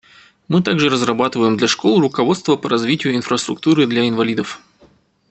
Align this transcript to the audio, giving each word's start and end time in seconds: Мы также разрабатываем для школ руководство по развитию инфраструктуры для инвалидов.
Мы 0.47 0.63
также 0.63 0.89
разрабатываем 0.89 1.57
для 1.57 1.67
школ 1.67 1.99
руководство 2.01 2.55
по 2.55 2.67
развитию 2.67 3.15
инфраструктуры 3.15 3.85
для 3.85 4.09
инвалидов. 4.09 4.59